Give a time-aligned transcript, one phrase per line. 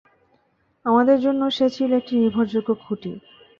[0.85, 3.11] আমাদের জন্য সে ছিল একটা নির্ভরযোগ্য খুঁটি।